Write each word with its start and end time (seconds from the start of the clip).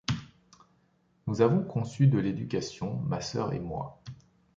Nous 1.27 1.41
avons 1.43 1.63
reçu 1.69 2.07
de 2.07 2.17
l’éducation, 2.17 3.01
ma 3.01 3.21
sœur 3.21 3.53
et 3.53 3.59
moi. 3.59 4.01